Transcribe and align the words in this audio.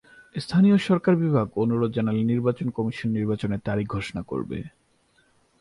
স্থানীয় 0.35 0.77
সরকার 0.87 1.13
বিভাগ 1.15 1.47
অনুরোধ 1.55 1.91
জানালে 1.93 2.21
নির্বাচন 2.23 2.67
কমিশন 2.69 3.09
নির্বাচনের 3.09 3.63
তারিখ 3.65 3.85
ঘোষণা 3.87 4.21
করবে। 4.21 4.57